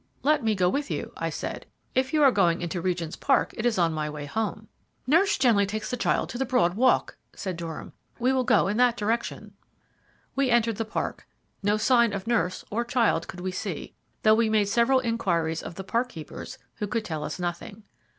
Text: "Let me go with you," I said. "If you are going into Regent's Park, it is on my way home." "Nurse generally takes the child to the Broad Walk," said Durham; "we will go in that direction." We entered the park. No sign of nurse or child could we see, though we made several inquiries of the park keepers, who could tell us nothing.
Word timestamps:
"Let 0.23 0.43
me 0.43 0.55
go 0.55 0.67
with 0.67 0.89
you," 0.89 1.13
I 1.15 1.29
said. 1.29 1.67
"If 1.93 2.11
you 2.11 2.23
are 2.23 2.31
going 2.31 2.61
into 2.61 2.81
Regent's 2.81 3.15
Park, 3.15 3.53
it 3.55 3.67
is 3.67 3.77
on 3.77 3.93
my 3.93 4.09
way 4.09 4.25
home." 4.25 4.67
"Nurse 5.05 5.37
generally 5.37 5.67
takes 5.67 5.91
the 5.91 5.95
child 5.95 6.27
to 6.29 6.39
the 6.39 6.43
Broad 6.43 6.73
Walk," 6.73 7.17
said 7.35 7.55
Durham; 7.55 7.93
"we 8.17 8.33
will 8.33 8.43
go 8.43 8.67
in 8.67 8.77
that 8.77 8.97
direction." 8.97 9.53
We 10.35 10.49
entered 10.49 10.77
the 10.77 10.85
park. 10.85 11.27
No 11.61 11.77
sign 11.77 12.13
of 12.13 12.25
nurse 12.25 12.65
or 12.71 12.83
child 12.83 13.27
could 13.27 13.41
we 13.41 13.51
see, 13.51 13.93
though 14.23 14.33
we 14.33 14.49
made 14.49 14.65
several 14.69 15.01
inquiries 15.01 15.61
of 15.61 15.75
the 15.75 15.83
park 15.83 16.09
keepers, 16.09 16.57
who 16.77 16.87
could 16.87 17.05
tell 17.05 17.23
us 17.23 17.37
nothing. 17.37 17.83